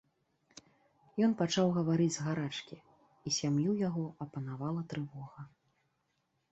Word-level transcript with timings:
Ён 1.27 1.31
пачаў 1.41 1.67
гаварыць 1.77 2.09
з 2.15 2.25
гарачкі, 2.29 2.77
і 2.81 3.29
сям'ю 3.41 3.71
яго 3.87 4.05
апанавала 4.27 4.81
трывога. 4.95 5.41